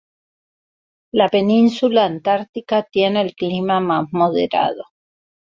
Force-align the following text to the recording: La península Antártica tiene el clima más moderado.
La 1.11 1.29
península 1.29 2.05
Antártica 2.05 2.81
tiene 2.81 3.21
el 3.21 3.35
clima 3.35 3.79
más 3.79 4.07
moderado. 4.11 4.85